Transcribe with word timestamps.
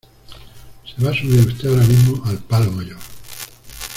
se 0.95 1.03
va 1.03 1.11
a 1.11 1.13
subir 1.13 1.45
usted 1.45 1.69
ahora 1.69 1.83
mismo 1.85 2.23
al 2.25 2.39
palo 2.39 2.71
mayor 2.71 2.97